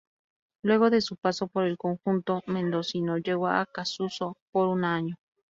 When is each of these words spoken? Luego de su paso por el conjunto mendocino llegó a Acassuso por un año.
Luego 0.63 0.89
de 0.89 0.99
su 0.99 1.15
paso 1.15 1.47
por 1.47 1.63
el 1.65 1.77
conjunto 1.77 2.41
mendocino 2.47 3.19
llegó 3.19 3.45
a 3.45 3.61
Acassuso 3.61 4.35
por 4.51 4.67
un 4.67 4.83
año. 4.83 5.15